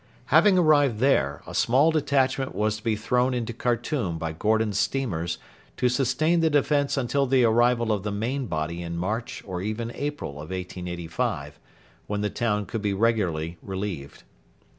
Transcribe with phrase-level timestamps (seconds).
[0.33, 5.37] Having arrived there, a small detachment was to be thrown into Khartoum by Gordon's steamers
[5.77, 9.91] to sustain the defence until the arrival of the main body in March or even
[9.93, 11.59] April of 1885,
[12.07, 14.23] when the town could be regularly relieved.